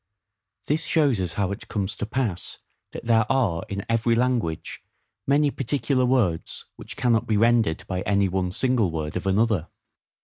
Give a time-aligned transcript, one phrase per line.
[0.65, 2.57] This shows us how it comes to pass
[2.91, 4.81] that there are in every language
[5.27, 9.67] many particular words which cannot be rendered by any one single word of another.